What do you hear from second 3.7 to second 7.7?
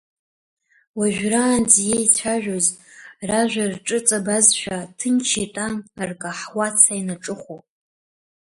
рҿыҵабазшәа, ҭынч итәан, ркаҳуа ца инаҿыхәо.